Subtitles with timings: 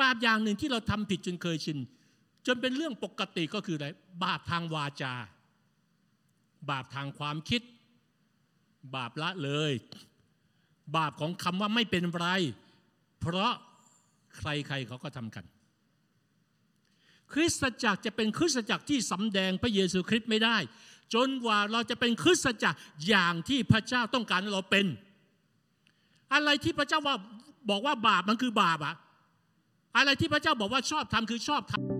[0.00, 1.78] บาปอย่างหนึ่งที่เราทำผิดจนเคยชิน
[2.46, 3.86] จนเป็นเรื่องปกติก็คืออะไร
[4.24, 5.14] บาปทางวาจา
[6.70, 7.62] บาปทางความคิด
[8.94, 9.72] บาปละเลย
[10.96, 12.26] บาปของคำว่าไม่เป็นไร
[13.20, 13.52] เพราะ
[14.38, 15.44] ใครๆเขาก็ทำกัน
[17.32, 20.56] คริสตจักรจะเป็นคริสตจักรที่สำแดงพระเยซูคริสต์ไม่ได้
[21.14, 22.78] จนกว่าเราจะเป็นคริสตจักร
[23.08, 24.86] อย่างที่พระเจ้าต้องการเราเป็น
[26.34, 27.16] อะไรที่พระเจ้าว่า
[27.70, 28.94] บอกว่าบาปมันคือบาปอะ
[29.96, 31.95] อะไรที่พระเจ้าบอกว่าชอบทำคือชอบทำ